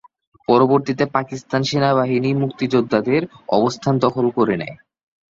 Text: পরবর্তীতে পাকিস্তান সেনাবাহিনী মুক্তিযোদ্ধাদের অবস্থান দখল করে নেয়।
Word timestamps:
পরবর্তীতে 0.47 1.03
পাকিস্তান 1.15 1.61
সেনাবাহিনী 1.63 2.29
মুক্তিযোদ্ধাদের 2.33 3.21
অবস্থান 3.49 3.93
দখল 3.97 4.25
করে 4.37 4.55
নেয়। 4.57 4.75